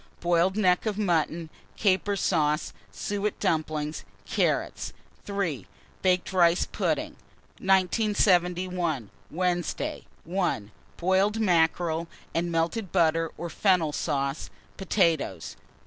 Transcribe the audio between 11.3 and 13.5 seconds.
mackerel and melted butter or